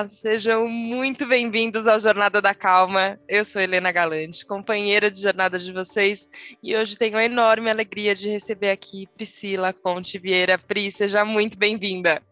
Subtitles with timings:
[0.00, 3.20] Olá, sejam muito bem-vindos ao Jornada da Calma.
[3.28, 6.26] Eu sou Helena Galante, companheira de jornada de vocês,
[6.62, 10.56] e hoje tenho a enorme alegria de receber aqui Priscila Conte Vieira.
[10.56, 12.22] Pri, seja muito bem-vinda.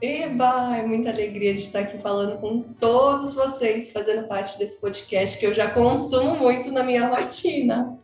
[0.00, 5.36] Eba, é muita alegria de estar aqui falando com todos vocês, fazendo parte desse podcast
[5.36, 7.98] que eu já consumo muito na minha rotina.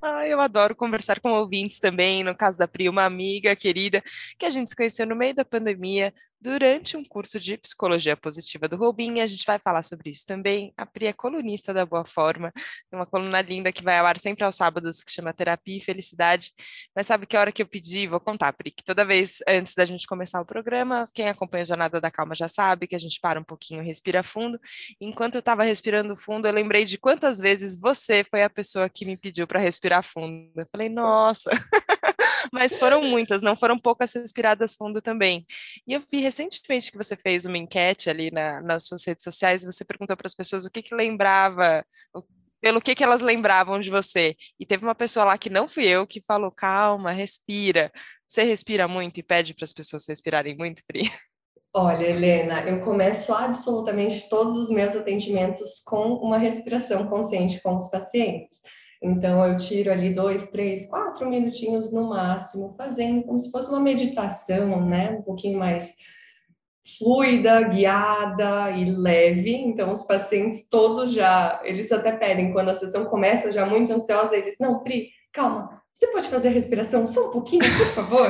[0.00, 4.00] Ah, eu adoro conversar com ouvintes também, no caso da Pri, uma amiga querida
[4.38, 8.66] que a gente se conheceu no meio da pandemia, durante um curso de psicologia positiva
[8.66, 9.20] do Robin.
[9.20, 10.72] A gente vai falar sobre isso também.
[10.76, 12.52] A Pri é colunista da Boa Forma,
[12.90, 15.80] tem uma coluna linda que vai ao ar sempre aos sábados, que chama Terapia e
[15.80, 16.52] Felicidade.
[16.94, 19.84] Mas sabe que hora que eu pedi, vou contar, Pri, que toda vez antes da
[19.84, 23.20] gente começar o programa, quem acompanha a Jornada da Calma já sabe que a gente
[23.20, 24.58] para um pouquinho, respira fundo.
[25.00, 29.04] Enquanto eu estava respirando fundo, eu lembrei de quantas vezes você foi a pessoa que
[29.04, 30.50] me pediu para respirar fundo.
[30.56, 31.50] Eu falei, nossa.
[32.52, 35.46] mas foram muitas, não foram poucas respiradas fundo também.
[35.86, 39.62] E eu vi recentemente que você fez uma enquete ali na, nas suas redes sociais,
[39.62, 41.84] e você perguntou para as pessoas o que, que lembrava,
[42.60, 44.36] pelo que, que elas lembravam de você.
[44.58, 47.90] E teve uma pessoa lá que não fui eu que falou: calma, respira.
[48.28, 51.02] Você respira muito e pede para as pessoas respirarem muito, Pri?
[51.72, 57.88] Olha, Helena, eu começo absolutamente todos os meus atendimentos com uma respiração consciente com os
[57.88, 58.60] pacientes.
[59.02, 63.80] Então, eu tiro ali dois, três, quatro minutinhos no máximo, fazendo como se fosse uma
[63.80, 65.10] meditação, né?
[65.12, 65.94] Um pouquinho mais
[66.98, 69.54] fluida, guiada e leve.
[69.54, 74.36] Então, os pacientes todos já, eles até pedem, quando a sessão começa já muito ansiosa,
[74.36, 78.28] eles, não, Pri, calma, você pode fazer a respiração só um pouquinho, por favor?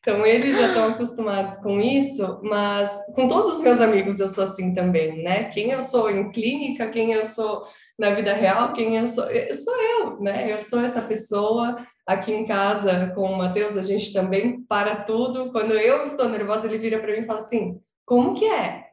[0.00, 4.44] então, eles já estão acostumados com isso, mas com todos os meus amigos eu sou
[4.44, 5.50] assim também, né?
[5.50, 7.66] Quem eu sou em clínica, quem eu sou
[7.98, 10.50] na vida real, quem eu sou, eu sou eu, né?
[10.50, 15.52] Eu sou essa pessoa aqui em casa com o Matheus, a gente também para tudo.
[15.52, 18.86] Quando eu estou nervosa, ele vira para mim e fala assim: como que é?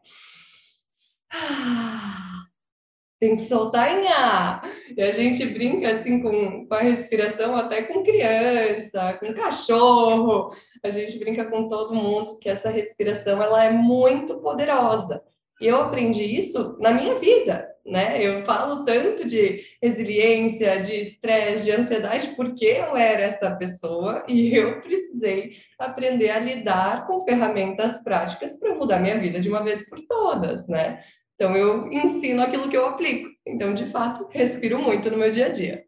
[1.33, 2.20] Ah,
[3.21, 4.67] tem que soltar em ar.
[4.97, 10.49] E a gente brinca assim com, com a respiração até com criança, com cachorro.
[10.83, 15.23] A gente brinca com todo mundo que essa respiração ela é muito poderosa.
[15.61, 18.19] E eu aprendi isso na minha vida, né?
[18.19, 24.55] Eu falo tanto de resiliência, de estresse, de ansiedade, porque eu era essa pessoa e
[24.55, 29.87] eu precisei aprender a lidar com ferramentas práticas para mudar minha vida de uma vez
[29.87, 31.01] por todas, né?
[31.41, 33.27] Então, eu ensino aquilo que eu aplico.
[33.47, 35.83] Então, de fato, respiro muito no meu dia a dia.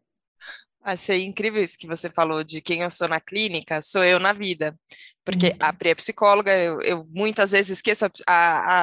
[0.82, 4.32] Achei incrível isso que você falou de quem eu sou na clínica, sou eu na
[4.32, 4.76] vida
[5.24, 5.74] porque a uhum.
[5.74, 8.34] Pri é psicóloga, eu, eu, muitas vezes esqueço a, a,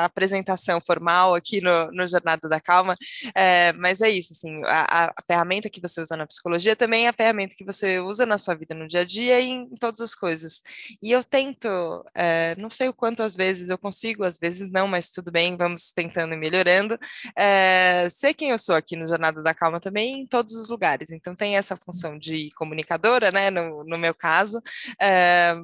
[0.01, 2.95] a apresentação formal aqui no, no Jornada da Calma,
[3.35, 7.09] é, mas é isso, assim, a, a, ferramenta que você usa na psicologia também é
[7.09, 9.75] a ferramenta que você usa na sua vida no dia a dia e em, em
[9.75, 10.61] todas as coisas.
[11.01, 11.67] E eu tento,
[12.15, 15.55] é, não sei o quanto às vezes eu consigo, às vezes não, mas tudo bem,
[15.55, 16.97] vamos tentando e melhorando,
[17.35, 21.11] é, ser quem eu sou aqui no Jornada da Calma também em todos os lugares.
[21.11, 24.61] Então tem essa função de comunicadora, né, no, no meu caso,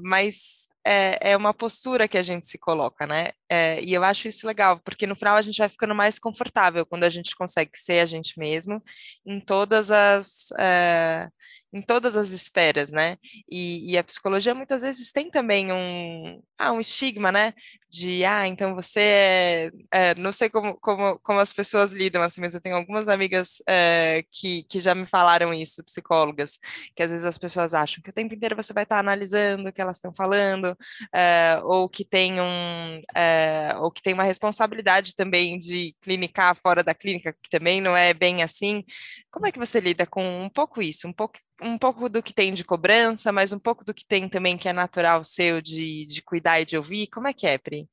[0.03, 3.31] mas é, é uma postura que a gente se coloca, né?
[3.49, 6.85] É, e eu acho isso legal, porque no final a gente vai ficando mais confortável
[6.85, 8.81] quando a gente consegue ser a gente mesmo
[9.25, 10.45] em todas as.
[10.59, 11.27] É,
[11.73, 13.17] em todas as esferas, né?
[13.50, 17.53] E, e, a psicologia muitas vezes tem também um, ah, um estigma, né?
[17.89, 22.41] de ah, então você é, é, não sei como, como, como as pessoas lidam assim,
[22.41, 26.59] mas eu tenho algumas amigas é, que, que já me falaram isso, psicólogas,
[26.95, 29.73] que às vezes as pessoas acham que o tempo inteiro você vai estar analisando o
[29.73, 30.78] que elas estão falando,
[31.13, 36.84] é, ou que tem um é, ou que tem uma responsabilidade também de clinicar fora
[36.84, 38.84] da clínica, que também não é bem assim.
[39.31, 42.34] Como é que você lida com um pouco isso, um pouco, um pouco do que
[42.34, 46.06] tem de cobrança, mas um pouco do que tem também que é natural seu de,
[46.06, 47.07] de cuidar e de ouvir?
[47.07, 47.90] Como é que é, Pri?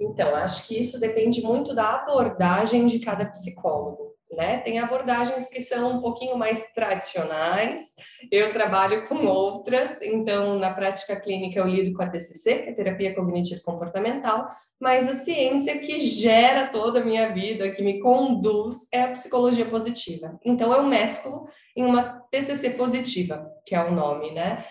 [0.00, 4.07] Então, acho que isso depende muito da abordagem de cada psicólogo.
[4.30, 4.58] Né?
[4.58, 7.94] Tem abordagens que são um pouquinho mais tradicionais,
[8.30, 12.74] eu trabalho com outras, então na prática clínica eu lido com a TCC, que é
[12.74, 14.46] terapia cognitivo comportamental,
[14.78, 19.64] mas a ciência que gera toda a minha vida, que me conduz, é a psicologia
[19.64, 20.38] positiva.
[20.44, 24.62] Então eu mesclo em uma TCC positiva, que é o nome, né?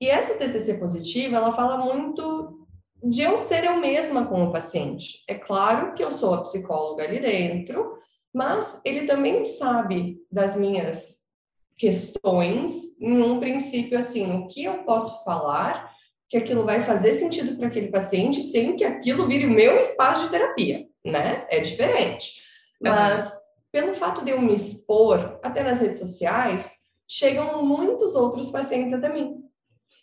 [0.00, 2.60] E essa TCC positiva, ela fala muito
[3.02, 5.24] de eu ser eu mesma com o paciente.
[5.28, 7.98] É claro que eu sou a psicóloga ali dentro,
[8.32, 11.20] mas ele também sabe das minhas
[11.76, 15.90] questões, em um princípio assim, o que eu posso falar
[16.28, 20.24] que aquilo vai fazer sentido para aquele paciente sem que aquilo vire o meu espaço
[20.24, 21.44] de terapia, né?
[21.48, 22.42] É diferente.
[22.80, 23.34] Mas
[23.72, 26.72] pelo fato de eu me expor até nas redes sociais,
[27.08, 29.42] chegam muitos outros pacientes até mim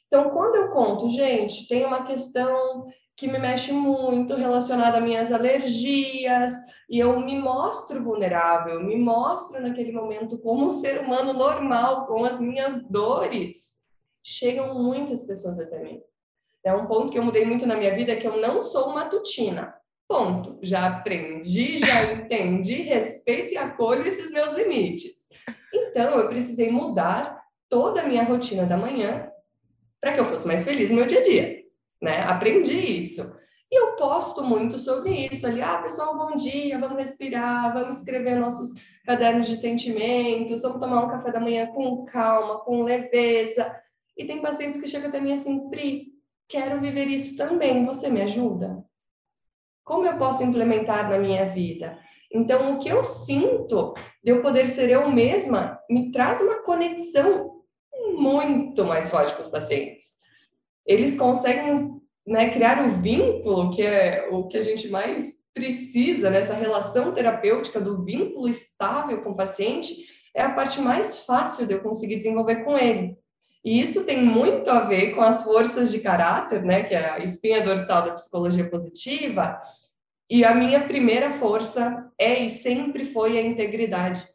[0.07, 5.31] Então, quando eu conto, gente, tem uma questão que me mexe muito relacionada a minhas
[5.31, 6.51] alergias,
[6.89, 12.24] e eu me mostro vulnerável, me mostro naquele momento como um ser humano normal, com
[12.24, 13.75] as minhas dores.
[14.24, 16.01] Chegam muitas pessoas até mim.
[16.63, 19.74] É um ponto que eu mudei muito na minha vida, que eu não sou matutina.
[20.07, 20.57] Ponto.
[20.62, 25.28] Já aprendi, já entendi, respeito e acolho esses meus limites.
[25.74, 29.30] Então, eu precisei mudar toda a minha rotina da manhã
[30.00, 31.63] para que eu fosse mais feliz no meu dia a dia,
[32.01, 32.22] né?
[32.24, 33.36] Aprendi isso.
[33.97, 35.59] Posto muito sobre isso ali.
[35.59, 38.69] Ah, pessoal, bom dia, vamos respirar, vamos escrever nossos
[39.03, 43.75] cadernos de sentimentos, vamos tomar um café da manhã com calma, com leveza.
[44.15, 46.13] E tem pacientes que chegam até mim assim, Pri,
[46.47, 48.85] quero viver isso também, você me ajuda?
[49.83, 51.97] Como eu posso implementar na minha vida?
[52.31, 57.63] Então, o que eu sinto de eu poder ser eu mesma me traz uma conexão
[58.15, 60.17] muito mais forte com os pacientes.
[60.85, 66.53] Eles conseguem né, criar o vínculo, que é o que a gente mais precisa nessa
[66.53, 69.95] relação terapêutica do vínculo estável com o paciente,
[70.35, 73.18] é a parte mais fácil de eu conseguir desenvolver com ele.
[73.63, 77.19] E isso tem muito a ver com as forças de caráter, né, que é a
[77.19, 79.59] espinha dorsal da psicologia positiva.
[80.29, 84.27] E a minha primeira força é e sempre foi a integridade.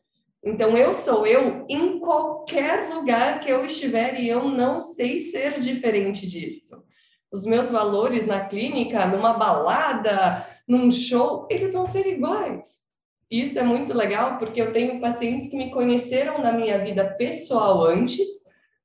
[0.43, 5.61] Então eu sou eu em qualquer lugar que eu estiver e eu não sei ser
[5.61, 6.83] diferente disso
[7.33, 12.83] os meus valores na clínica, numa balada, num show, eles vão ser iguais.
[13.31, 17.87] Isso é muito legal porque eu tenho pacientes que me conheceram na minha vida pessoal
[17.87, 18.29] antes,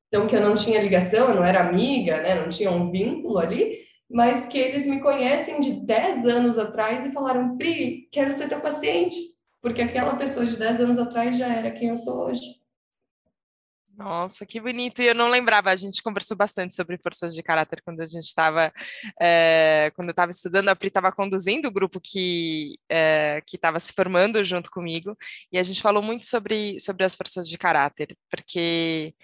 [0.07, 3.37] então que eu não tinha ligação, eu não era amiga, né, não tinha um vínculo
[3.37, 3.79] ali,
[4.09, 8.61] mas que eles me conhecem de 10 anos atrás e falaram: "Pri, quero ser teu
[8.61, 9.17] paciente",
[9.61, 12.45] porque aquela pessoa de 10 anos atrás já era quem eu sou hoje.
[13.97, 15.01] Nossa, que bonito!
[15.01, 18.25] E eu não lembrava, a gente conversou bastante sobre forças de caráter quando a gente
[18.25, 18.71] estava,
[19.19, 23.79] é, quando eu estava estudando, a Pri estava conduzindo o grupo que é, que estava
[23.79, 25.17] se formando junto comigo,
[25.51, 29.15] e a gente falou muito sobre, sobre as forças de caráter, porque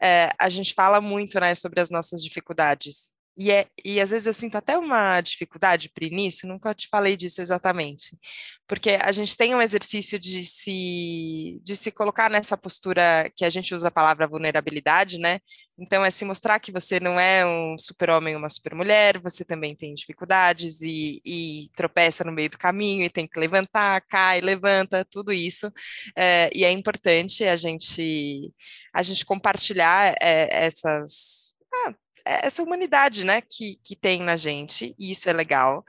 [0.00, 4.26] é, a gente fala muito né, sobre as nossas dificuldades, e, é, e às vezes
[4.26, 8.18] eu sinto até uma dificuldade para início, nunca te falei disso exatamente,
[8.66, 13.50] porque a gente tem um exercício de se, de se colocar nessa postura que a
[13.50, 15.40] gente usa a palavra vulnerabilidade, né?
[15.80, 19.74] Então, é se mostrar que você não é um super-homem ou uma super-mulher, você também
[19.74, 25.06] tem dificuldades e, e, tropeça no meio do caminho e tem que levantar, cai, levanta,
[25.10, 25.72] tudo isso.
[26.14, 28.52] É, e é importante a gente,
[28.92, 31.56] a gente compartilhar é, essas.
[31.72, 31.94] Ah,
[32.24, 35.84] essa humanidade, né, que, que tem na gente, e isso é legal.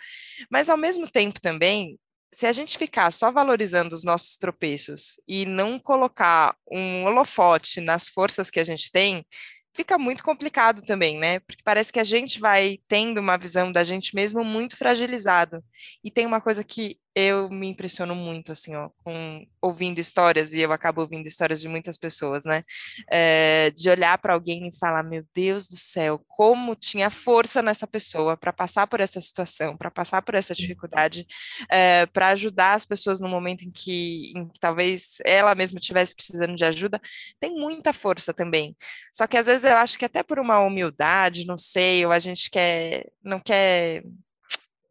[0.49, 1.99] Mas, ao mesmo tempo, também,
[2.33, 8.07] se a gente ficar só valorizando os nossos tropeços e não colocar um holofote nas
[8.07, 9.25] forças que a gente tem,
[9.73, 11.39] fica muito complicado também, né?
[11.41, 15.63] Porque parece que a gente vai tendo uma visão da gente mesmo muito fragilizado.
[16.03, 20.61] E tem uma coisa que eu me impressiono muito, assim, ó, com ouvindo histórias, e
[20.61, 22.63] eu acabo ouvindo histórias de muitas pessoas, né?
[23.09, 27.85] É, de olhar para alguém e falar: Meu Deus do céu, como tinha força nessa
[27.85, 31.27] pessoa para passar por essa situação, para passar por essa dificuldade,
[31.69, 36.15] é, para ajudar as pessoas no momento em que, em que talvez ela mesma estivesse
[36.15, 37.01] precisando de ajuda.
[37.39, 38.75] Tem muita força também.
[39.11, 42.19] Só que às vezes eu acho que até por uma humildade, não sei, ou a
[42.19, 44.03] gente quer, não quer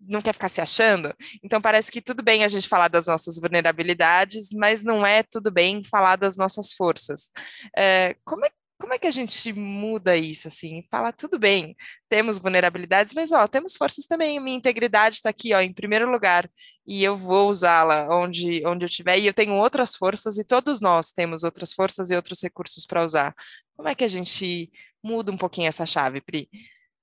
[0.00, 1.14] não quer ficar se achando.
[1.42, 5.50] Então parece que tudo bem a gente falar das nossas vulnerabilidades, mas não é tudo
[5.50, 7.30] bem falar das nossas forças.
[7.76, 10.83] É, como é como é que a gente muda isso assim?
[10.90, 11.76] Fala tudo bem,
[12.09, 14.40] temos vulnerabilidades, mas ó, temos forças também.
[14.40, 16.50] Minha integridade está aqui, ó, em primeiro lugar,
[16.87, 19.19] e eu vou usá-la onde onde eu estiver.
[19.19, 23.04] E eu tenho outras forças e todos nós temos outras forças e outros recursos para
[23.04, 23.35] usar.
[23.76, 24.71] Como é que a gente
[25.02, 26.49] muda um pouquinho essa chave, Pri?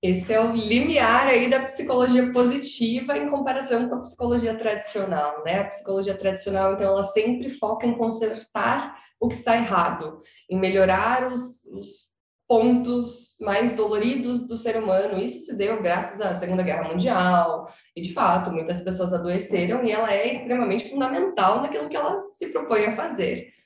[0.08, 5.60] Esse é o limiar aí da psicologia positiva em comparação com a psicologia tradicional, né?
[5.60, 11.30] A psicologia tradicional, então, ela sempre foca em consertar o que está errado, em melhorar
[11.30, 12.08] os, os
[12.48, 15.22] pontos mais doloridos do ser humano.
[15.22, 19.92] Isso se deu graças à Segunda Guerra Mundial, e de fato, muitas pessoas adoeceram, e
[19.92, 23.57] ela é extremamente fundamental naquilo que ela se propõe a fazer.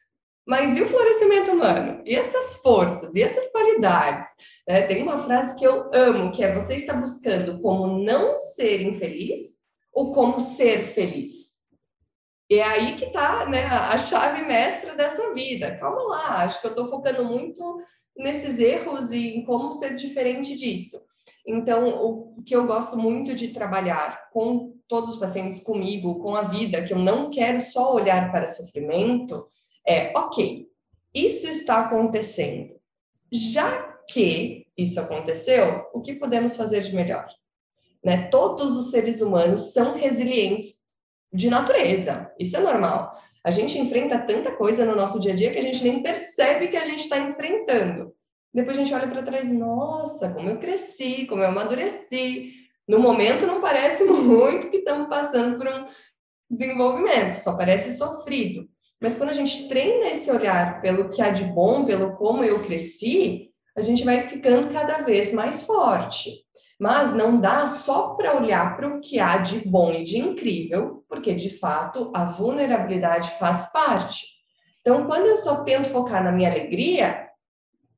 [0.46, 2.02] Mas e o florescimento humano?
[2.06, 3.16] E essas forças?
[3.16, 4.28] E essas qualidades?
[4.68, 8.82] É, tem uma frase que eu amo, que é você está buscando como não ser
[8.82, 9.40] infeliz
[9.94, 11.52] ou como ser feliz?
[12.50, 15.78] E é aí que está né, a chave mestra dessa vida.
[15.78, 17.82] Calma lá, acho que eu estou focando muito
[18.18, 20.98] nesses erros e em como ser diferente disso.
[21.48, 26.44] Então, o que eu gosto muito de trabalhar com todos os pacientes, comigo, com a
[26.44, 29.48] vida, que eu não quero só olhar para sofrimento,
[29.86, 30.68] é, ok,
[31.14, 32.76] isso está acontecendo.
[33.32, 37.28] Já que isso aconteceu, o que podemos fazer de melhor?
[38.04, 38.28] Né?
[38.30, 40.82] Todos os seres humanos são resilientes
[41.34, 43.14] de natureza, isso é normal.
[43.44, 46.68] A gente enfrenta tanta coisa no nosso dia a dia que a gente nem percebe
[46.68, 48.14] que a gente está enfrentando.
[48.54, 52.54] Depois a gente olha para trás, nossa, como eu cresci, como eu amadureci.
[52.88, 55.88] No momento não parece muito que estamos passando por um
[56.50, 58.70] desenvolvimento, só parece sofrido.
[59.02, 62.64] Mas quando a gente treina esse olhar pelo que há de bom, pelo como eu
[62.64, 66.30] cresci, a gente vai ficando cada vez mais forte.
[66.80, 71.04] Mas não dá só para olhar para o que há de bom e de incrível,
[71.10, 74.26] porque de fato a vulnerabilidade faz parte.
[74.82, 77.28] Então, quando eu só tento focar na minha alegria,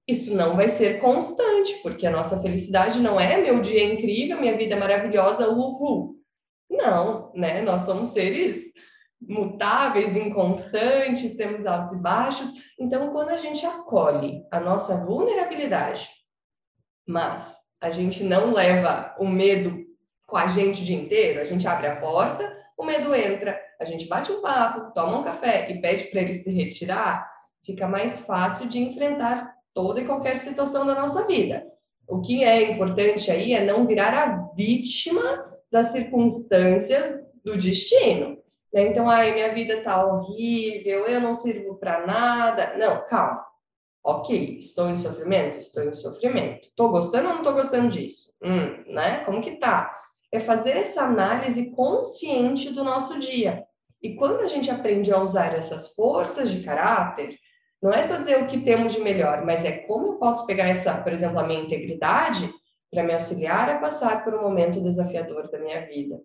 [0.07, 4.39] isso não vai ser constante, porque a nossa felicidade não é meu dia é incrível,
[4.39, 6.15] minha vida é maravilhosa, uhul.
[6.69, 7.61] Não, né?
[7.61, 8.73] Nós somos seres
[9.27, 12.49] mutáveis, inconstantes, temos altos e baixos.
[12.79, 16.09] Então, quando a gente acolhe a nossa vulnerabilidade,
[17.07, 19.83] mas a gente não leva o medo
[20.25, 23.85] com a gente o dia inteiro, a gente abre a porta, o medo entra, a
[23.85, 27.29] gente bate um papo, toma um café e pede para ele se retirar,
[27.63, 31.65] fica mais fácil de enfrentar toda e qualquer situação da nossa vida.
[32.07, 38.37] O que é importante aí é não virar a vítima das circunstâncias do destino.
[38.73, 38.87] Né?
[38.87, 42.75] Então, ai, minha vida tá horrível, eu não sirvo para nada.
[42.77, 43.45] Não, calma.
[44.03, 45.57] Ok, estou em sofrimento?
[45.57, 46.67] Estou em sofrimento.
[46.67, 48.33] Estou gostando ou não estou gostando disso?
[48.43, 49.23] Hum, né?
[49.23, 49.95] Como que tá?
[50.31, 53.63] É fazer essa análise consciente do nosso dia.
[54.01, 57.37] E quando a gente aprende a usar essas forças de caráter,
[57.81, 60.67] não é só dizer o que temos de melhor, mas é como eu posso pegar
[60.67, 62.49] essa, por exemplo, a minha integridade
[62.91, 66.19] para me auxiliar a passar por um momento desafiador da minha vida.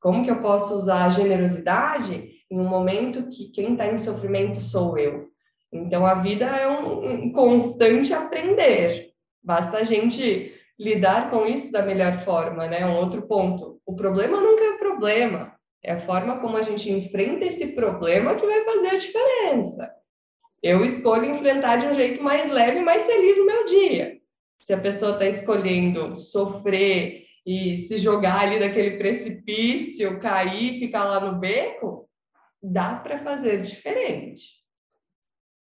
[0.00, 4.60] Como que eu posso usar a generosidade em um momento que quem está em sofrimento
[4.60, 5.28] sou eu?
[5.72, 9.10] Então a vida é um, um constante aprender.
[9.42, 12.86] Basta a gente lidar com isso da melhor forma, né?
[12.86, 13.80] Um outro ponto.
[13.84, 15.52] O problema nunca é o problema.
[15.82, 19.90] É a forma como a gente enfrenta esse problema que vai fazer a diferença.
[20.62, 24.18] Eu escolho enfrentar de um jeito mais leve mais feliz no meu dia.
[24.60, 31.18] Se a pessoa está escolhendo sofrer e se jogar ali daquele precipício, cair, ficar lá
[31.18, 32.06] no beco,
[32.62, 34.62] dá para fazer diferente.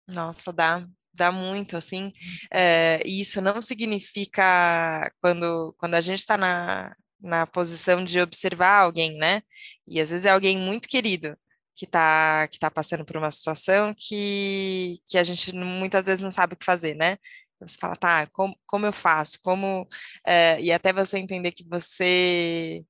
[0.05, 0.85] Nossa, dá,
[1.15, 2.13] dá muito, assim.
[2.53, 9.17] É, isso não significa quando, quando a gente está na, na posição de observar alguém,
[9.17, 9.41] né?
[9.87, 11.37] E às vezes é alguém muito querido
[11.77, 16.33] que está que tá passando por uma situação que, que a gente muitas vezes não
[16.33, 17.17] sabe o que fazer, né?
[17.61, 19.39] Você fala, tá, como, como eu faço?
[19.43, 19.87] Como
[20.27, 22.85] é, e até você entender que você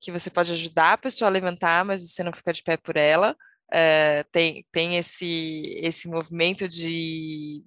[0.00, 2.96] que você pode ajudar a pessoa a levantar, mas você não fica de pé por
[2.96, 3.36] ela.
[3.72, 7.62] É, tem, tem esse, esse movimento de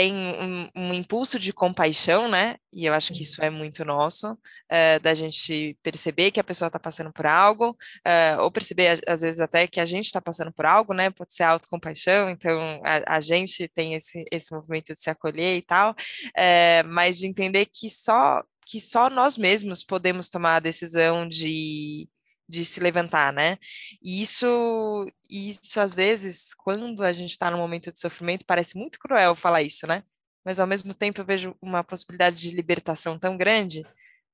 [0.00, 2.56] tem um, um, impulso de compaixão, né?
[2.72, 4.34] E eu acho que isso é muito nosso,
[4.66, 9.20] é, da gente perceber que a pessoa está passando por algo, é, ou perceber, às
[9.20, 11.10] vezes, até que a gente está passando por algo, né?
[11.10, 15.62] Pode ser autocompaixão, então a, a, gente tem esse, esse movimento de se acolher e
[15.62, 15.94] tal,
[16.34, 22.08] é, mas de entender que só, que só nós mesmos podemos tomar a decisão de
[22.50, 23.56] de se levantar, né?
[24.02, 28.98] E isso, isso às vezes, quando a gente está num momento de sofrimento, parece muito
[28.98, 30.02] cruel falar isso, né?
[30.44, 33.86] Mas ao mesmo tempo eu vejo uma possibilidade de libertação tão grande,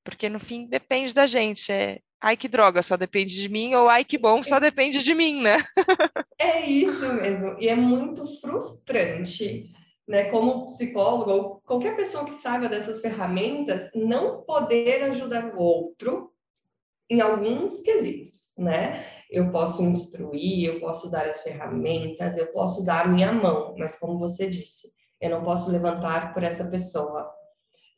[0.02, 1.70] porque no fim depende da gente.
[1.70, 5.14] É, ai que droga, só depende de mim, ou ai que bom, só depende de
[5.14, 5.56] mim, né?
[6.38, 7.56] é isso mesmo.
[7.58, 9.70] E é muito frustrante,
[10.06, 10.30] né?
[10.30, 16.32] Como psicólogo qualquer pessoa que saiba dessas ferramentas, não poder ajudar o outro
[17.08, 19.04] em alguns quesitos, né?
[19.30, 24.18] Eu posso instruir, eu posso dar as ferramentas, eu posso dar minha mão, mas como
[24.18, 24.88] você disse,
[25.20, 27.30] eu não posso levantar por essa pessoa.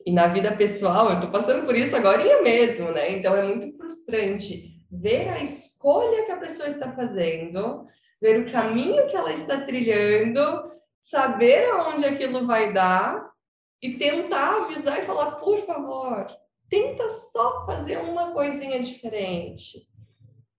[0.05, 3.11] E na vida pessoal, eu tô passando por isso agora mesmo, né?
[3.11, 7.85] Então é muito frustrante ver a escolha que a pessoa está fazendo,
[8.21, 13.29] ver o caminho que ela está trilhando, saber aonde aquilo vai dar
[13.81, 16.27] e tentar avisar e falar, por favor,
[16.69, 19.87] tenta só fazer uma coisinha diferente.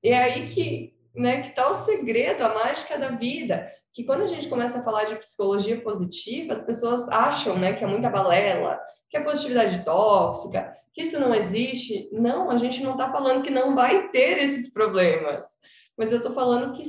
[0.03, 4.23] E é aí que, né, que tá o segredo, a mágica da vida, que quando
[4.23, 8.09] a gente começa a falar de psicologia positiva, as pessoas acham, né, que é muita
[8.09, 12.09] balela, que é positividade tóxica, que isso não existe.
[12.13, 15.47] Não, a gente não está falando que não vai ter esses problemas,
[15.97, 16.83] mas eu estou falando que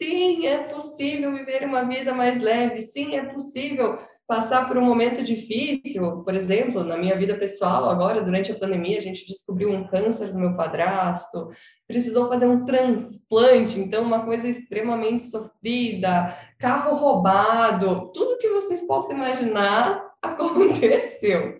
[0.00, 5.22] sim, é possível viver uma vida mais leve, sim, é possível passar por um momento
[5.22, 9.86] difícil, por exemplo, na minha vida pessoal, agora, durante a pandemia, a gente descobriu um
[9.86, 11.50] câncer no meu padrasto,
[11.86, 19.16] precisou fazer um transplante, então, uma coisa extremamente sofrida, carro roubado, tudo que vocês possam
[19.16, 21.58] imaginar aconteceu.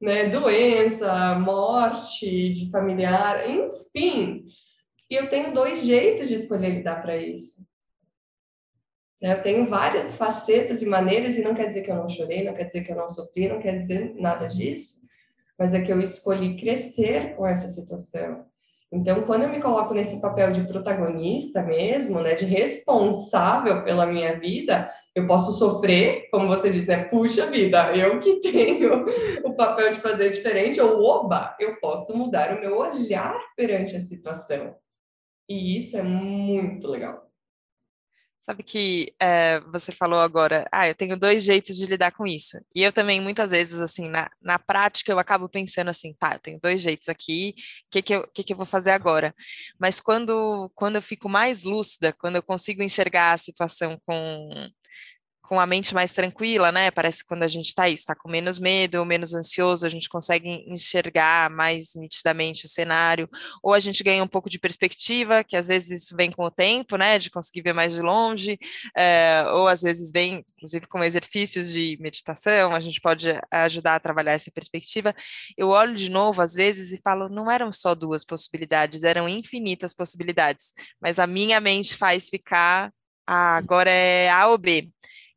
[0.00, 0.28] Né?
[0.28, 4.44] Doença, morte de familiar, enfim.
[5.10, 7.69] E eu tenho dois jeitos de escolher lidar para isso.
[9.20, 9.32] Né?
[9.32, 12.54] Eu tenho várias facetas e maneiras, e não quer dizer que eu não chorei, não
[12.54, 15.00] quer dizer que eu não sofri, não quer dizer nada disso,
[15.58, 18.48] mas é que eu escolhi crescer com essa situação.
[18.92, 24.36] Então, quando eu me coloco nesse papel de protagonista mesmo, né, de responsável pela minha
[24.40, 29.06] vida, eu posso sofrer, como você diz, né, puxa vida, eu que tenho
[29.44, 34.00] o papel de fazer diferente, ou oba, eu posso mudar o meu olhar perante a
[34.00, 34.74] situação.
[35.48, 37.29] E isso é muito legal.
[38.40, 42.58] Sabe que é, você falou agora, ah, eu tenho dois jeitos de lidar com isso.
[42.74, 46.38] E eu também, muitas vezes, assim, na, na prática, eu acabo pensando assim, tá, eu
[46.38, 47.54] tenho dois jeitos aqui,
[47.86, 49.34] o que, que, eu, que, que eu vou fazer agora?
[49.78, 54.70] Mas quando, quando eu fico mais lúcida, quando eu consigo enxergar a situação com,
[55.50, 56.92] com a mente mais tranquila, né?
[56.92, 60.48] Parece que quando a gente está está com menos medo, menos ansioso, a gente consegue
[60.68, 63.28] enxergar mais nitidamente o cenário,
[63.60, 66.52] ou a gente ganha um pouco de perspectiva, que às vezes isso vem com o
[66.52, 67.18] tempo, né?
[67.18, 68.60] De conseguir ver mais de longe,
[68.96, 74.00] é, ou às vezes vem, inclusive, com exercícios de meditação, a gente pode ajudar a
[74.00, 75.12] trabalhar essa perspectiva.
[75.58, 79.94] Eu olho de novo, às vezes, e falo, não eram só duas possibilidades, eram infinitas
[79.94, 82.92] possibilidades, mas a minha mente faz ficar,
[83.26, 84.88] ah, agora é A ou B.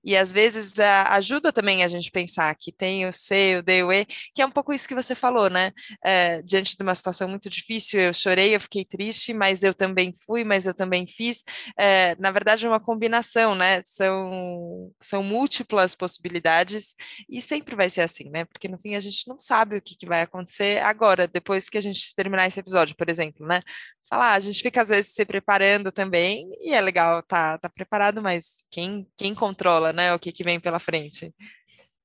[0.03, 3.83] E às vezes a, ajuda também a gente pensar que tem o C, o D,
[3.83, 5.71] o E, que é um pouco isso que você falou, né?
[6.03, 10.11] É, diante de uma situação muito difícil, eu chorei, eu fiquei triste, mas eu também
[10.25, 11.43] fui, mas eu também fiz.
[11.77, 13.81] É, na verdade, é uma combinação, né?
[13.85, 16.95] São, são múltiplas possibilidades
[17.29, 18.45] e sempre vai ser assim, né?
[18.45, 21.77] Porque no fim a gente não sabe o que, que vai acontecer agora, depois que
[21.77, 23.61] a gente terminar esse episódio, por exemplo, né?
[24.09, 27.69] Falar, ah, a gente fica às vezes se preparando também e é legal tá, tá
[27.69, 30.13] preparado, mas quem, quem controla né?
[30.13, 31.33] O que, que vem pela frente.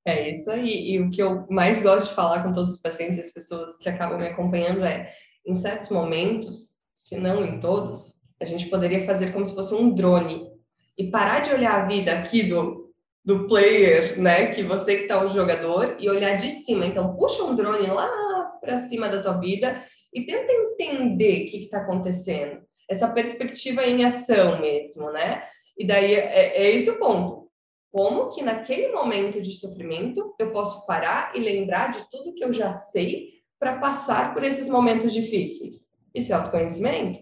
[0.09, 0.93] É isso aí.
[0.93, 3.77] E o que eu mais gosto de falar com todos os pacientes e as pessoas
[3.77, 5.13] que acabam me acompanhando é,
[5.47, 9.93] em certos momentos, se não em todos, a gente poderia fazer como se fosse um
[9.93, 10.49] drone
[10.97, 12.91] e parar de olhar a vida aqui do,
[13.25, 14.47] do player, né?
[14.47, 16.87] Que você que está o jogador e olhar de cima.
[16.87, 18.09] Então, puxa um drone lá
[18.63, 22.63] para cima da tua vida e tenta entender o que está acontecendo.
[22.89, 25.45] Essa perspectiva em ação mesmo, né?
[25.77, 27.48] E daí é, é esse o ponto
[27.91, 32.53] como que naquele momento de sofrimento eu posso parar e lembrar de tudo que eu
[32.53, 35.89] já sei para passar por esses momentos difíceis.
[36.15, 37.21] Isso é autoconhecimento,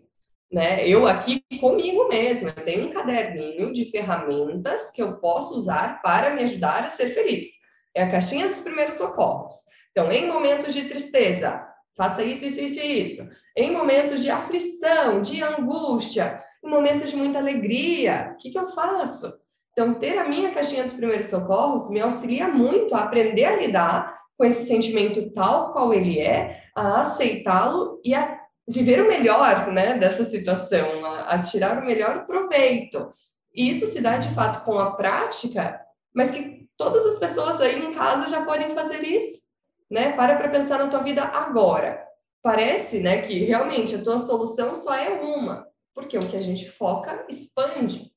[0.51, 0.87] né?
[0.89, 6.43] Eu aqui comigo mesma, tenho um caderninho de ferramentas que eu posso usar para me
[6.43, 7.47] ajudar a ser feliz.
[7.95, 9.55] É a caixinha dos primeiros socorros.
[9.91, 13.29] Então, em momentos de tristeza, faça isso, isso, isso e isso.
[13.57, 18.69] Em momentos de aflição, de angústia, em momentos de muita alegria, o que, que eu
[18.69, 19.33] faço?
[19.79, 24.19] Então, ter a minha caixinha dos primeiros socorros me auxilia muito a aprender a lidar
[24.35, 29.99] com esse sentimento tal qual ele é, a aceitá-lo e a viver o melhor né,
[29.99, 33.11] dessa situação, a, a tirar o melhor proveito.
[33.55, 35.79] E isso se dá de fato com a prática,
[36.15, 39.45] mas que todas as pessoas aí em casa já podem fazer isso.
[39.91, 40.13] Né?
[40.13, 42.03] Para para pensar na tua vida agora.
[42.43, 46.67] Parece né, que realmente a tua solução só é uma, porque o que a gente
[46.67, 48.16] foca expande.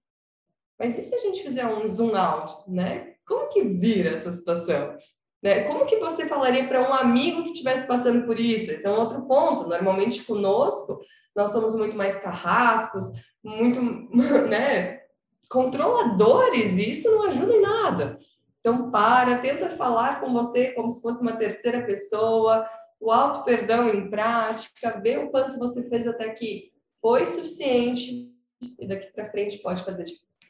[0.79, 3.15] Mas e se a gente fizer um zoom out, né?
[3.27, 4.97] Como que vira essa situação?
[5.43, 5.63] Né?
[5.63, 8.71] Como que você falaria para um amigo que estivesse passando por isso?
[8.71, 9.67] Esse é um outro ponto.
[9.67, 10.99] Normalmente conosco,
[11.35, 13.11] nós somos muito mais carrascos,
[13.43, 13.81] muito,
[14.49, 15.01] né,
[15.49, 18.19] controladores, e isso não ajuda em nada.
[18.59, 22.67] Então, para, tenta falar com você como se fosse uma terceira pessoa,
[22.99, 28.29] o auto perdão em prática, vê o quanto você fez até aqui foi suficiente
[28.77, 30.03] e daqui para frente pode fazer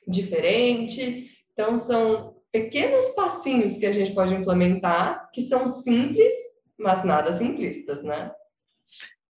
[0.10, 1.32] diferente.
[1.54, 6.34] Então, são pequenos passinhos que a gente pode implementar, que são simples,
[6.78, 8.32] mas nada simplistas, né?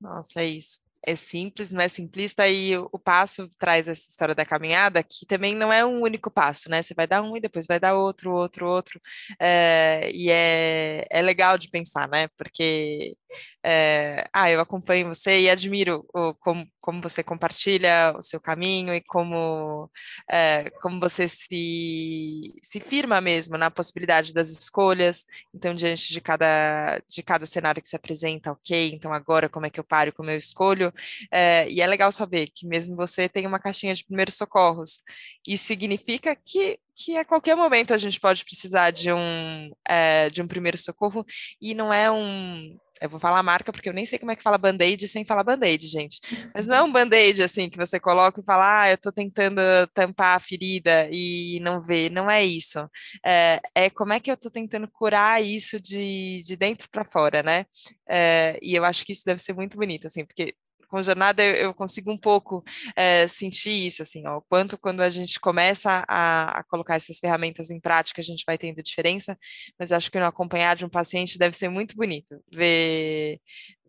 [0.01, 4.47] Nossa, é isso é simples, não é simplista, e o, passo traz essa história da
[4.47, 6.81] caminhada, que também não é um único passo, né?
[6.81, 9.01] Você vai dar um e depois vai dar outro, outro, outro.
[9.39, 12.29] É, e é, é legal de pensar, né?
[12.37, 13.17] Porque
[13.65, 18.95] é, ah, eu acompanho você e admiro o, como, como você compartilha o seu caminho
[18.95, 19.91] e como,
[20.31, 25.25] é, como você se, se firma mesmo na possibilidade das escolhas.
[25.55, 29.71] Então, diante de cada, de cada cenário que se apresenta, ok, então agora como é
[29.71, 30.93] que eu paro, como eu escolho,
[31.31, 35.03] é, e é legal saber que mesmo você tem uma caixinha de primeiros socorros.
[35.47, 40.43] Isso significa que, que a qualquer momento a gente pode precisar de um, é, de
[40.43, 41.25] um primeiro socorro
[41.61, 44.43] e não é um eu vou falar marca porque eu nem sei como é que
[44.43, 46.21] fala band-aid sem falar band-aid, gente.
[46.55, 49.61] Mas não é um band-aid assim que você coloca e fala, ah, eu tô tentando
[49.93, 52.09] tampar a ferida e não vê.
[52.09, 52.79] Não é isso.
[53.25, 57.43] É, é como é que eu tô tentando curar isso de, de dentro para fora,
[57.43, 57.67] né?
[58.09, 60.55] É, e eu acho que isso deve ser muito bonito, assim, porque
[60.93, 62.63] com jornada eu, eu consigo um pouco
[62.95, 67.19] é, sentir isso, assim, ó, o quanto quando a gente começa a, a, colocar essas
[67.19, 69.39] ferramentas em prática, a gente vai tendo diferença,
[69.79, 73.41] mas eu acho que no acompanhar de um paciente deve ser muito bonito ver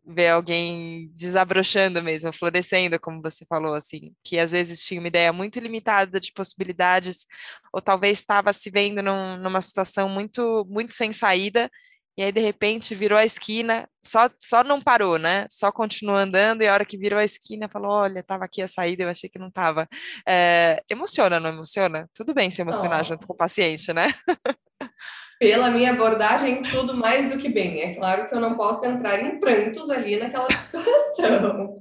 [0.05, 5.31] ver alguém desabrochando mesmo, florescendo, como você falou, assim, que às vezes tinha uma ideia
[5.31, 7.25] muito limitada de possibilidades,
[7.71, 11.71] ou talvez estava se vendo num, numa situação muito, muito sem saída,
[12.17, 15.47] e aí de repente virou a esquina, só, só não parou, né?
[15.49, 18.67] Só continuou andando e a hora que virou a esquina falou, olha, estava aqui a
[18.67, 19.87] saída, eu achei que não estava.
[20.27, 22.07] É, emociona, não emociona?
[22.13, 23.13] Tudo bem se emocionar Nossa.
[23.15, 24.07] junto com o paciente, né?
[25.39, 27.81] Pela minha abordagem, tudo mais do que bem.
[27.81, 31.73] É claro que eu não posso entrar em prantos ali naquela situação,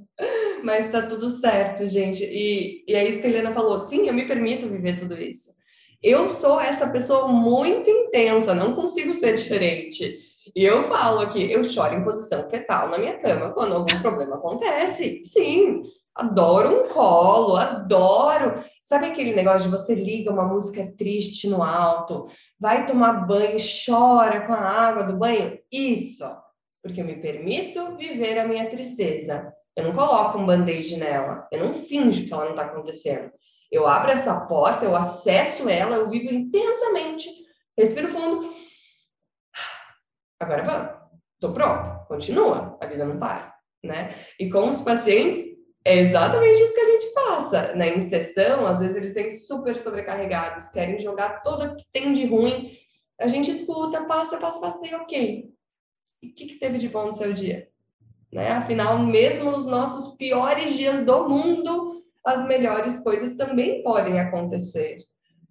[0.63, 2.23] mas está tudo certo, gente.
[2.25, 3.79] E, e é isso que a Helena falou.
[3.79, 5.51] Sim, eu me permito viver tudo isso.
[6.03, 10.19] Eu sou essa pessoa muito intensa, não consigo ser diferente.
[10.53, 14.35] E eu falo aqui, eu choro em posição fetal na minha cama quando algum problema
[14.35, 15.23] acontece.
[15.23, 18.61] Sim, adoro um colo, adoro.
[18.81, 22.27] Sabe aquele negócio de você liga uma música triste no alto,
[22.59, 25.57] vai tomar banho, chora com a água do banho?
[25.71, 26.25] Isso,
[26.83, 29.53] porque eu me permito viver a minha tristeza.
[29.75, 33.31] Eu não coloco um band-aid nela, eu não finjo que ela não está acontecendo.
[33.73, 37.27] Eu abro essa porta, eu acesso ela, eu vivo intensamente,
[37.75, 38.47] respiro fundo.
[40.39, 40.91] Agora vamos,
[41.33, 43.51] estou pronto, continua, a vida não para,
[43.83, 44.13] né?
[44.39, 45.43] E com os pacientes,
[45.83, 47.75] é exatamente isso que a gente passa.
[47.75, 52.77] Na sessão, às vezes eles vêm super sobrecarregados, querem jogar tudo que tem de ruim.
[53.19, 55.49] A gente escuta, passa, passa, passa, e ok.
[56.21, 57.67] E o que, que teve de bom no seu dia?
[58.31, 58.51] Né?
[58.51, 64.97] Afinal, mesmo nos nossos piores dias do mundo, as melhores coisas também podem acontecer.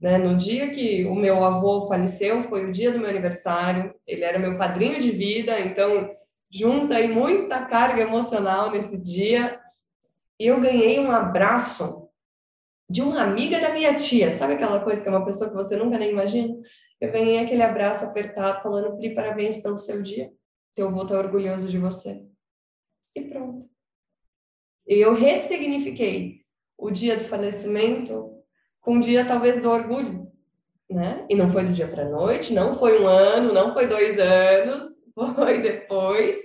[0.00, 0.18] Né?
[0.18, 4.38] No dia que o meu avô faleceu, foi o dia do meu aniversário, ele era
[4.38, 6.10] meu padrinho de vida, então
[6.50, 9.60] junta aí muita carga emocional nesse dia.
[10.40, 12.08] E eu ganhei um abraço
[12.90, 15.76] de uma amiga da minha tia, sabe aquela coisa que é uma pessoa que você
[15.76, 16.54] nunca nem imagina?
[17.00, 20.30] Eu ganhei aquele abraço apertado, falando, Pri, parabéns pelo seu dia,
[20.74, 22.26] teu avô tá orgulhoso de você.
[23.14, 23.66] E pronto.
[24.86, 26.41] Eu ressignifiquei
[26.82, 28.28] o dia do falecimento
[28.80, 30.26] com o dia talvez do orgulho,
[30.90, 31.24] né?
[31.30, 34.88] E não foi do dia para noite, não foi um ano, não foi dois anos,
[35.36, 36.38] foi depois,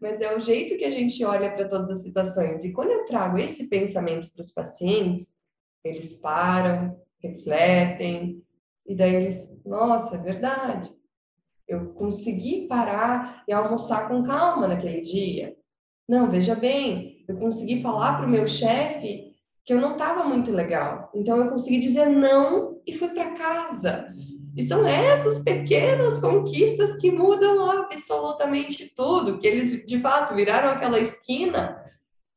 [0.00, 2.64] mas é o jeito que a gente olha para todas as situações.
[2.64, 5.34] E quando eu trago esse pensamento para os pacientes,
[5.82, 8.40] eles param, refletem,
[8.86, 10.94] e daí eles, nossa, é verdade.
[11.66, 15.56] Eu consegui parar e almoçar com calma naquele dia.
[16.08, 19.29] Não, veja bem, eu consegui falar para o meu chefe
[19.64, 21.10] que eu não estava muito legal.
[21.14, 24.12] Então eu consegui dizer não e fui para casa.
[24.56, 30.98] E são essas pequenas conquistas que mudam absolutamente tudo, que eles de fato viraram aquela
[30.98, 31.80] esquina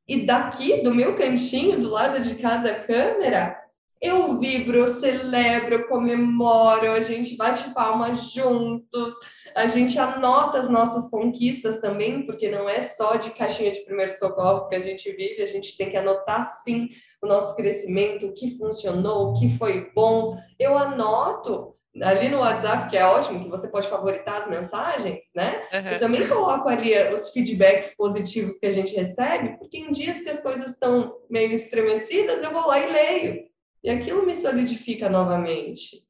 [0.07, 3.62] e daqui do meu cantinho, do lado de cada câmera,
[4.03, 9.13] eu vibro, eu celebro, eu comemoro, a gente bate palmas juntos,
[9.55, 14.11] a gente anota as nossas conquistas também, porque não é só de caixinha de primeiro
[14.17, 16.89] socorro que a gente vive, a gente tem que anotar sim
[17.21, 20.37] o nosso crescimento, o que funcionou, o que foi bom.
[20.59, 25.63] Eu anoto ali no WhatsApp, que é ótimo, que você pode favoritar as mensagens, né?
[25.71, 25.91] Uhum.
[25.91, 30.29] Eu também coloco ali os feedbacks positivos que a gente recebe, porque em dias que
[30.29, 33.52] as coisas estão meio estremecidas, eu vou lá e leio.
[33.83, 36.01] E aquilo me solidifica novamente.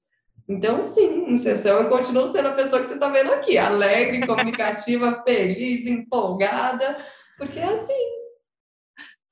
[0.48, 4.26] Então, sim, em sessão eu continuo sendo a pessoa que você está vendo aqui, alegre,
[4.28, 6.98] comunicativa, feliz, empolgada,
[7.38, 8.14] porque é assim.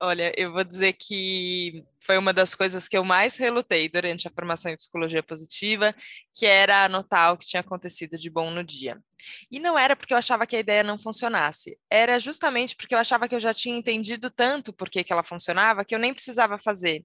[0.00, 4.30] Olha, eu vou dizer que foi uma das coisas que eu mais relutei durante a
[4.32, 5.94] formação em psicologia positiva,
[6.34, 9.00] que era anotar o que tinha acontecido de bom no dia.
[9.48, 12.98] E não era porque eu achava que a ideia não funcionasse, era justamente porque eu
[12.98, 16.12] achava que eu já tinha entendido tanto por que, que ela funcionava que eu nem
[16.12, 17.04] precisava fazer.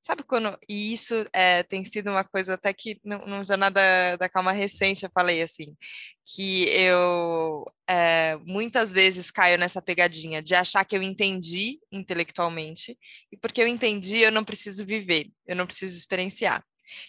[0.00, 0.56] Sabe quando.
[0.68, 4.52] E isso é, tem sido uma coisa até que no, no Jornada da, da Calma
[4.52, 5.76] recente eu falei assim,
[6.24, 12.96] que eu é, muitas vezes caio nessa pegadinha de achar que eu entendi intelectualmente,
[13.32, 16.64] e porque eu entendi, eu não preciso viver, eu não preciso experienciar.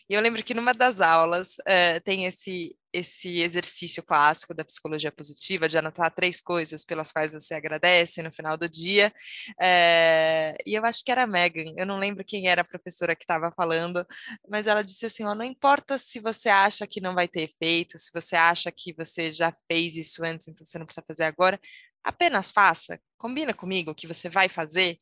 [0.10, 5.12] E eu lembro que numa das aulas é, tem esse, esse exercício clássico da psicologia
[5.12, 9.14] positiva, de anotar três coisas pelas quais você agradece no final do dia.
[9.60, 13.16] É, e eu acho que era a Megan, eu não lembro quem era a professora
[13.16, 14.06] que estava falando,
[14.48, 17.98] mas ela disse assim: ó, não importa se você acha que não vai ter efeito,
[17.98, 21.60] se você acha que você já fez isso antes, então você não precisa fazer agora,
[22.04, 25.00] apenas faça, combina comigo que você vai fazer.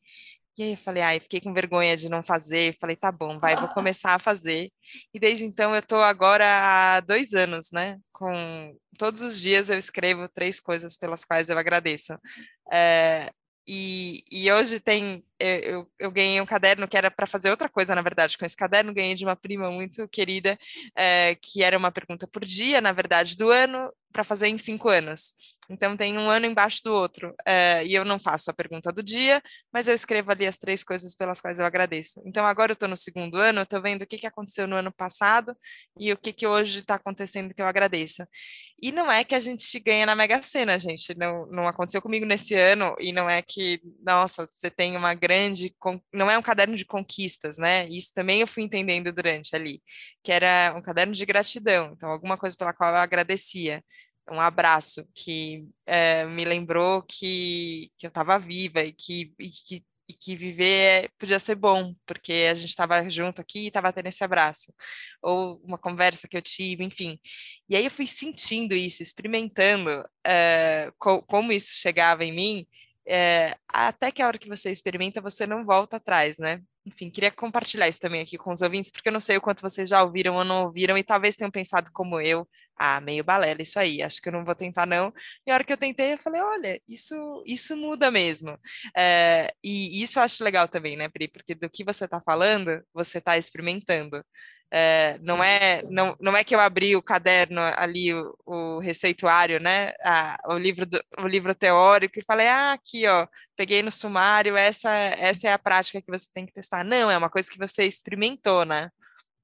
[0.58, 2.76] E aí eu falei, ai, fiquei com vergonha de não fazer.
[2.80, 4.72] Falei, tá bom, vai, vou começar a fazer.
[5.14, 7.96] E desde então eu estou agora há dois anos, né?
[8.12, 12.18] Com todos os dias eu escrevo três coisas pelas quais eu agradeço.
[12.72, 13.30] É,
[13.66, 17.94] e, e, hoje tem, eu, eu, ganhei um caderno que era para fazer outra coisa,
[17.94, 20.58] na verdade, com esse caderno, ganhei de uma prima muito querida,
[20.96, 24.88] é, que era uma pergunta por dia, na verdade, do ano, para fazer em cinco
[24.88, 25.34] anos.
[25.70, 27.34] Então tem um ano embaixo do outro.
[27.46, 30.82] É, e eu não faço a pergunta do dia, mas eu escrevo ali as três
[30.82, 32.22] coisas pelas quais eu agradeço.
[32.24, 34.90] Então agora eu estou no segundo ano, estou vendo o que, que aconteceu no ano
[34.90, 35.54] passado
[35.98, 38.26] e o que, que hoje está acontecendo que eu agradeço.
[38.80, 41.12] E não é que a gente ganha na Mega Sena, gente.
[41.16, 45.27] Não, não aconteceu comigo nesse ano, e não é que, nossa, você tem uma grande.
[46.12, 47.88] Não é um caderno de conquistas, né?
[47.88, 49.82] Isso também eu fui entendendo durante ali,
[50.22, 51.92] que era um caderno de gratidão.
[51.96, 53.82] Então, alguma coisa pela qual eu agradecia
[54.30, 59.84] um abraço que é, me lembrou que, que eu estava viva e que, e que,
[60.08, 64.06] e que viver podia ser bom, porque a gente estava junto aqui e estava tendo
[64.06, 64.72] esse abraço,
[65.22, 67.18] ou uma conversa que eu tive, enfim.
[67.68, 72.66] E aí eu fui sentindo isso, experimentando é, co como isso chegava em mim,
[73.08, 76.60] é, até que a hora que você experimenta, você não volta atrás, né?
[76.88, 79.62] enfim, queria compartilhar isso também aqui com os ouvintes, porque eu não sei o quanto
[79.62, 83.62] vocês já ouviram ou não ouviram, e talvez tenham pensado como eu, ah, meio balela
[83.62, 85.12] isso aí, acho que eu não vou tentar não.
[85.46, 88.58] E a hora que eu tentei, eu falei, olha, isso, isso muda mesmo.
[88.96, 91.28] É, e isso eu acho legal também, né, Pri?
[91.28, 94.24] Porque do que você está falando, você está experimentando.
[94.70, 99.58] É, não é não, não é que eu abri o caderno ali o, o receituário
[99.58, 99.94] né?
[100.46, 103.26] O livro do, o livro teórico e falei ah aqui ó
[103.56, 106.84] peguei no sumário essa essa é a prática que você tem que testar.
[106.84, 108.90] Não é uma coisa que você experimentou né?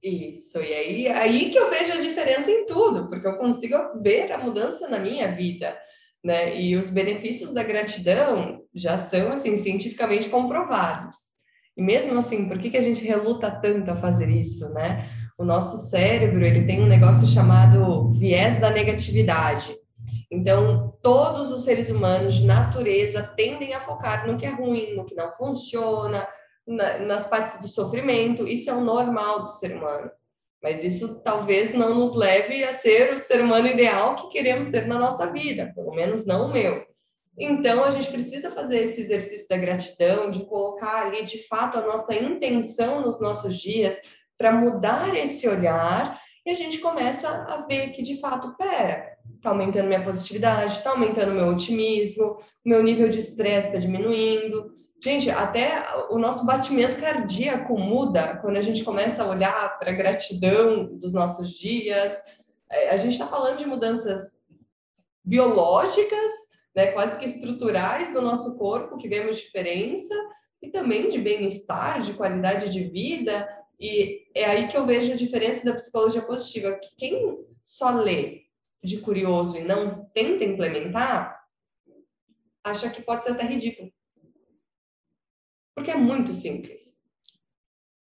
[0.03, 4.31] Isso e aí aí que eu vejo a diferença em tudo porque eu consigo ver
[4.31, 5.75] a mudança na minha vida
[6.23, 6.61] né?
[6.61, 11.34] E os benefícios da gratidão já são assim cientificamente comprovados
[11.77, 15.09] e mesmo assim, por que, que a gente reluta tanto a fazer isso, né?
[15.37, 19.75] O nosso cérebro, ele tem um negócio chamado viés da negatividade.
[20.31, 25.05] Então, todos os seres humanos de natureza tendem a focar no que é ruim, no
[25.05, 26.27] que não funciona,
[26.67, 28.47] na, nas partes do sofrimento.
[28.47, 30.11] Isso é o normal do ser humano.
[30.63, 34.87] Mas isso talvez não nos leve a ser o ser humano ideal que queremos ser
[34.87, 36.87] na nossa vida, pelo menos não o meu.
[37.39, 41.87] Então, a gente precisa fazer esse exercício da gratidão, de colocar ali, de fato, a
[41.87, 43.99] nossa intenção nos nossos dias
[44.39, 49.49] para mudar esse olhar e a gente começa a ver que, de fato, pera, está
[49.49, 54.75] aumentando minha positividade, está aumentando meu otimismo, meu nível de estresse está diminuindo.
[55.03, 59.95] Gente, até o nosso batimento cardíaco muda quando a gente começa a olhar para a
[59.95, 62.13] gratidão dos nossos dias.
[62.91, 64.33] A gente está falando de mudanças
[65.25, 66.33] biológicas,
[66.75, 70.15] né, quase que estruturais do nosso corpo, que vemos diferença,
[70.61, 73.49] e também de bem-estar, de qualidade de vida.
[73.79, 78.45] E é aí que eu vejo a diferença da psicologia positiva, que quem só lê
[78.83, 81.43] de curioso e não tenta implementar,
[82.63, 83.93] acha que pode ser até ridículo.
[85.75, 86.99] Porque é muito simples.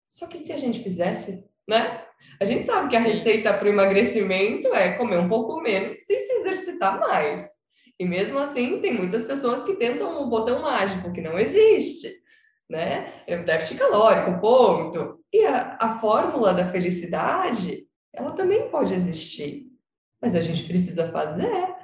[0.06, 2.06] Só que se a gente fizesse, né?
[2.38, 6.20] A gente sabe que a receita para o emagrecimento é comer um pouco menos e
[6.20, 7.61] se exercitar mais.
[7.98, 12.12] E mesmo assim, tem muitas pessoas que tentam um botão mágico que não existe,
[12.68, 13.22] né?
[13.26, 15.20] É o déficit calórico, ponto.
[15.32, 19.66] E a, a fórmula da felicidade, ela também pode existir,
[20.20, 21.74] mas a gente precisa fazer.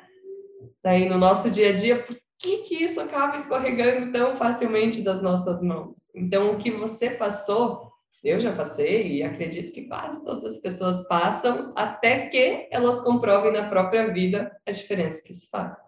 [0.82, 5.20] Daí no nosso dia a dia, por que, que isso acaba escorregando tão facilmente das
[5.20, 6.10] nossas mãos?
[6.14, 7.92] Então, o que você passou,
[8.22, 13.52] eu já passei e acredito que quase todas as pessoas passam, até que elas comprovem
[13.52, 15.78] na própria vida a diferença que isso faz.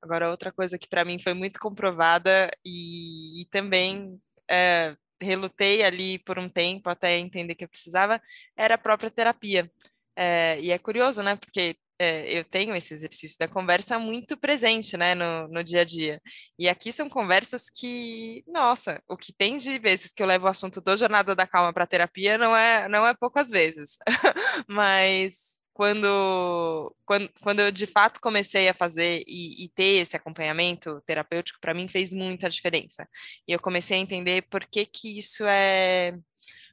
[0.00, 6.18] Agora, outra coisa que para mim foi muito comprovada e, e também é, relutei ali
[6.18, 8.20] por um tempo até entender que eu precisava,
[8.56, 9.70] era a própria terapia.
[10.16, 11.36] É, e é curioso, né?
[11.36, 15.84] Porque é, eu tenho esse exercício da conversa muito presente, né, no, no dia a
[15.84, 16.20] dia.
[16.58, 20.48] E aqui são conversas que, nossa, o que tem de vezes que eu levo o
[20.48, 23.96] assunto do Jornada da Calma para terapia não é, não é poucas vezes.
[24.68, 31.02] Mas quando, quando, quando eu de fato comecei a fazer e, e ter esse acompanhamento
[31.04, 33.08] terapêutico, para mim fez muita diferença.
[33.48, 36.16] E eu comecei a entender por que, que isso é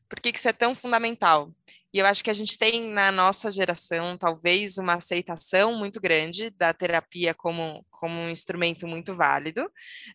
[0.08, 1.52] por que, que isso é tão fundamental.
[1.92, 6.52] E eu acho que a gente tem na nossa geração, talvez, uma aceitação muito grande
[6.52, 9.72] da terapia como, como um instrumento muito válido,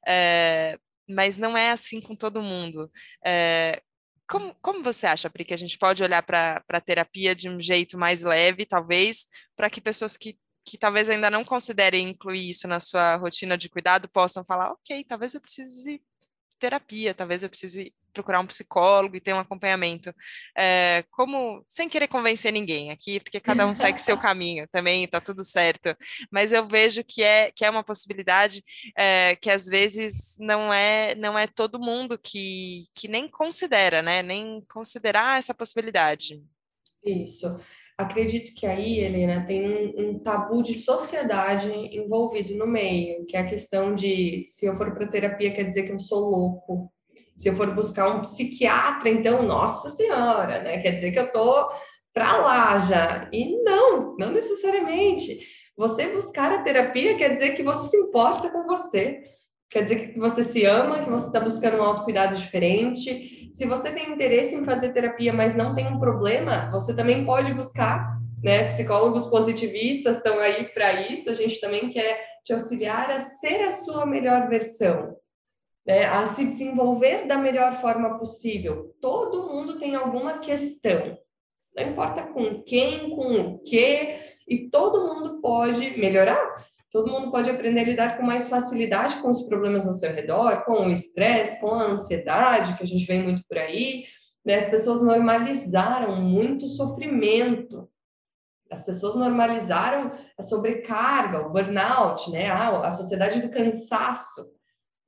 [0.07, 0.79] é,
[1.09, 2.89] mas não é assim com todo mundo.
[3.27, 3.83] É,
[4.29, 7.61] como, como você acha, Pri, que a gente pode olhar para a terapia de um
[7.61, 12.67] jeito mais leve, talvez, para que pessoas que que talvez ainda não considerem incluir isso
[12.67, 16.03] na sua rotina de cuidado possam falar, ok, talvez eu precise
[16.59, 20.15] terapia, talvez eu precise procurar um psicólogo e ter um acompanhamento.
[20.57, 25.21] É, como, sem querer convencer ninguém aqui, porque cada um segue seu caminho também, tá
[25.21, 25.95] tudo certo.
[26.31, 28.63] Mas eu vejo que é, que é uma possibilidade
[28.97, 34.23] é, que às vezes não é, não é todo mundo que, que nem considera, né?
[34.23, 36.41] Nem considerar essa possibilidade.
[37.05, 37.61] Isso.
[37.97, 43.41] Acredito que aí, Helena, tem um, um, tabu de sociedade envolvido no meio, que é
[43.41, 46.93] a questão de se eu for para terapia quer dizer que eu sou louco.
[47.37, 50.79] Se eu for buscar um psiquiatra, então, nossa senhora, né?
[50.79, 51.71] Quer dizer que eu tô
[52.13, 53.29] para lá já.
[53.33, 55.41] E não, não necessariamente.
[55.77, 59.23] Você buscar a terapia quer dizer que você se importa com você.
[59.75, 63.51] Quer dizer que você se ama, que você está buscando um autocuidado diferente.
[63.53, 67.53] Se você tem interesse em fazer terapia, mas não tem um problema, você também pode
[67.53, 68.69] buscar, né?
[68.69, 71.29] Psicólogos positivistas estão aí para isso.
[71.29, 75.17] A gente também quer te auxiliar a ser a sua melhor versão,
[75.85, 76.05] né?
[76.05, 78.95] A se desenvolver da melhor forma possível.
[79.01, 81.19] Todo mundo tem alguma questão.
[81.77, 86.54] Não importa com quem, com o quê, e todo mundo pode melhorar
[86.95, 90.65] Todo mundo pode aprender a lidar com mais facilidade com os problemas ao seu redor,
[90.65, 94.05] com o estresse, com a ansiedade, que a gente vê muito por aí.
[94.47, 94.55] Né?
[94.55, 97.91] As pessoas normalizaram muito o sofrimento.
[98.71, 102.49] As pessoas normalizaram a sobrecarga, o burnout, né?
[102.49, 104.43] Ah, a sociedade do cansaço.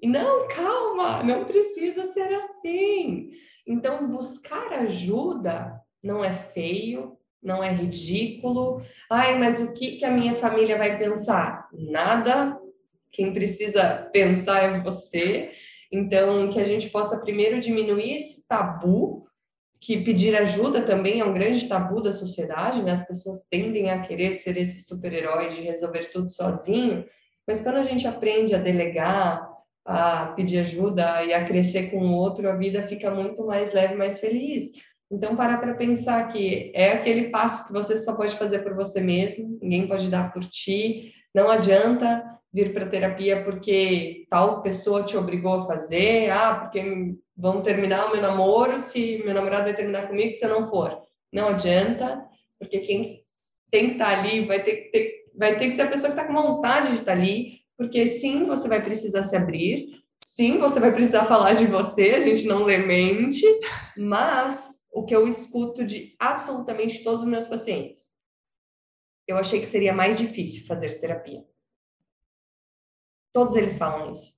[0.01, 3.31] E não, calma, não precisa ser assim.
[3.65, 8.83] Então, buscar ajuda não é feio, não é ridículo.
[9.11, 11.69] Ai, mas o que, que a minha família vai pensar?
[11.73, 12.59] Nada.
[13.11, 15.53] Quem precisa pensar é você.
[15.91, 19.27] Então, que a gente possa primeiro diminuir esse tabu,
[19.81, 22.93] que pedir ajuda também é um grande tabu da sociedade, né?
[22.93, 27.05] As pessoas tendem a querer ser esse super-herói de resolver tudo sozinho,
[27.47, 29.49] mas quando a gente aprende a delegar,
[29.85, 33.95] a pedir ajuda e a crescer com o outro, a vida fica muito mais leve,
[33.95, 34.73] mais feliz.
[35.11, 39.01] Então, parar para pensar que é aquele passo que você só pode fazer por você
[39.01, 41.13] mesmo, ninguém pode dar por ti.
[41.35, 47.63] Não adianta vir para terapia porque tal pessoa te obrigou a fazer, ah, porque vão
[47.63, 50.99] terminar o meu namoro se meu namorado vai terminar comigo se eu não for.
[51.33, 52.25] Não adianta,
[52.59, 53.23] porque quem
[53.71, 56.19] tem que estar tá ali vai ter, ter, vai ter que ser a pessoa que
[56.19, 60.59] está com vontade de estar tá ali, porque sim, você vai precisar se abrir, sim,
[60.59, 63.45] você vai precisar falar de você, a gente não lê mente,
[63.97, 68.07] mas o que eu escuto de absolutamente todos os meus pacientes.
[69.29, 71.45] Eu achei que seria mais difícil fazer terapia.
[73.31, 74.37] Todos eles falam isso.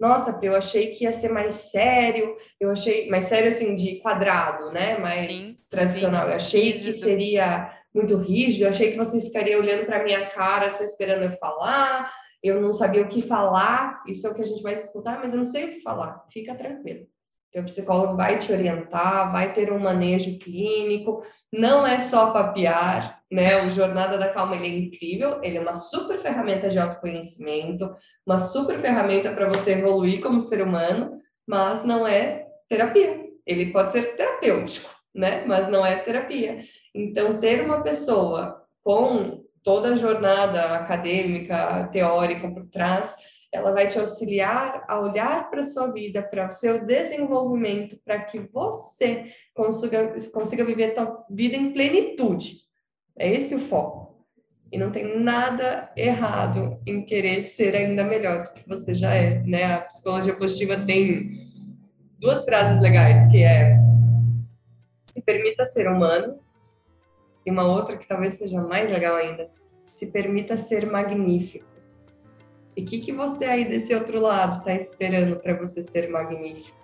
[0.00, 4.72] Nossa, eu achei que ia ser mais sério, eu achei mais sério assim de quadrado,
[4.72, 4.96] né?
[4.96, 6.22] Mais sim, tradicional.
[6.22, 6.30] Sim.
[6.30, 6.92] Eu achei rígido.
[6.92, 11.24] que seria muito rígido, eu achei que você ficaria olhando para minha cara só esperando
[11.24, 12.10] eu falar.
[12.42, 15.34] Eu não sabia o que falar, isso é o que a gente vai escutar, mas
[15.34, 16.24] eu não sei o que falar.
[16.30, 17.06] Fica tranquilo.
[17.52, 23.64] Teu psicólogo vai te orientar, vai ter um manejo clínico, não é só papiar, né?
[23.64, 27.90] O Jornada da Calma ele é incrível, ele é uma super ferramenta de autoconhecimento,
[28.26, 33.26] uma super ferramenta para você evoluir como ser humano, mas não é terapia.
[33.46, 35.44] Ele pode ser terapêutico, né?
[35.46, 36.60] Mas não é terapia.
[36.94, 43.16] Então, ter uma pessoa com toda a jornada acadêmica, teórica por trás,
[43.52, 48.20] ela vai te auxiliar a olhar para a sua vida, para o seu desenvolvimento, para
[48.22, 52.58] que você consiga, consiga viver a sua vida em plenitude.
[53.18, 54.08] É esse o foco.
[54.70, 59.40] E não tem nada errado em querer ser ainda melhor do que você já é,
[59.40, 59.64] né?
[59.64, 61.46] A psicologia positiva tem
[62.18, 63.78] duas frases legais, que é
[64.98, 66.38] se permita ser humano,
[67.46, 69.50] e uma outra que talvez seja mais legal ainda,
[69.86, 71.77] se permita ser magnífico.
[72.78, 76.78] E o que, que você aí desse outro lado está esperando para você ser magnífico?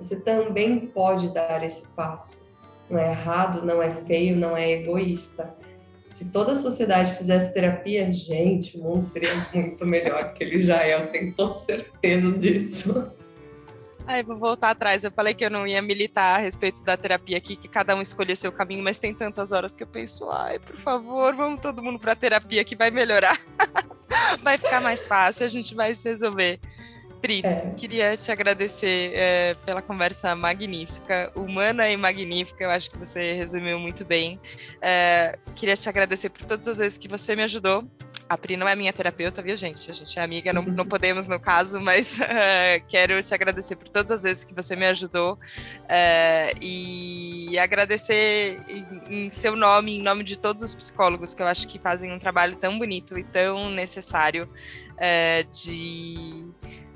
[0.00, 2.48] Você também pode dar esse passo.
[2.88, 5.54] Não é errado, não é feio, não é egoísta.
[6.08, 10.60] Se toda a sociedade fizesse terapia, gente, o mundo seria muito melhor do que ele
[10.60, 13.12] já é, eu tenho toda certeza disso.
[14.06, 15.02] Aí vou voltar atrás.
[15.04, 18.02] Eu falei que eu não ia militar a respeito da terapia aqui, que cada um
[18.02, 21.82] escolher seu caminho, mas tem tantas horas que eu penso, ai, por favor, vamos todo
[21.82, 23.38] mundo para terapia que vai melhorar.
[24.42, 26.60] vai ficar mais fácil, a gente vai se resolver.
[27.20, 27.72] Pri, é.
[27.78, 33.78] queria te agradecer é, pela conversa magnífica, humana e magnífica, eu acho que você resumiu
[33.78, 34.38] muito bem.
[34.82, 37.88] É, queria te agradecer por todas as vezes que você me ajudou
[38.28, 39.90] a Pri não é minha terapeuta, viu, gente?
[39.90, 43.88] A gente é amiga, não, não podemos no caso, mas uh, quero te agradecer por
[43.88, 50.02] todas as vezes que você me ajudou uh, e agradecer em, em, seu nome, em
[50.02, 53.24] nome de todos os psicólogos que eu acho que fazem um trabalho tão bonito e
[53.24, 54.48] tão necessário
[54.92, 56.46] uh, de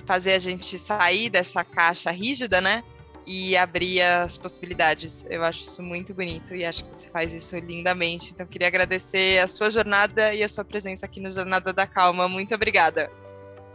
[0.07, 2.83] fazer a gente sair dessa caixa rígida, né?
[3.29, 5.27] E abrir as possibilidades.
[5.29, 8.33] Eu acho isso muito bonito e acho que você faz isso lindamente.
[8.33, 12.27] Então, queria agradecer a sua jornada e a sua presença aqui no Jornada da Calma.
[12.27, 13.11] Muito obrigada.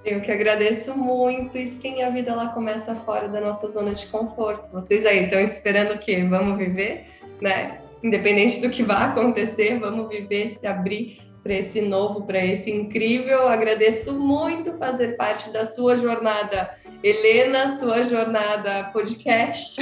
[0.04, 1.56] Eu que agradeço muito.
[1.56, 4.70] E sim, a vida lá começa fora da nossa zona de conforto.
[4.72, 6.26] Vocês aí estão esperando o quê?
[6.28, 7.06] Vamos viver,
[7.40, 7.80] né?
[8.02, 13.48] Independente do que vai acontecer, vamos viver, se abrir para esse novo, para esse incrível.
[13.48, 19.76] Agradeço muito fazer parte da sua jornada Helena, sua jornada podcast.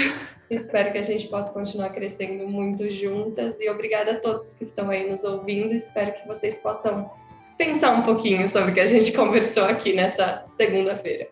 [0.49, 4.89] Espero que a gente possa continuar crescendo muito juntas e obrigada a todos que estão
[4.89, 5.71] aí nos ouvindo.
[5.71, 7.11] Espero que vocês possam
[7.55, 11.29] pensar um pouquinho sobre o que a gente conversou aqui nessa segunda-feira.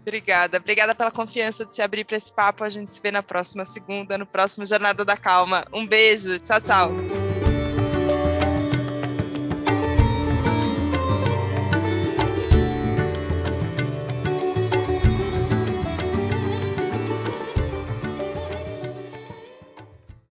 [0.00, 2.64] Obrigada, obrigada pela confiança de se abrir para esse papo.
[2.64, 5.66] A gente se vê na próxima segunda, no próximo Jornada da Calma.
[5.70, 7.29] Um beijo, tchau, tchau.